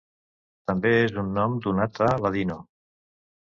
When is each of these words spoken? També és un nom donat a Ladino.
També 0.71 0.93
és 1.01 1.13
un 1.23 1.29
nom 1.35 1.59
donat 1.67 2.01
a 2.07 2.09
Ladino. 2.25 2.59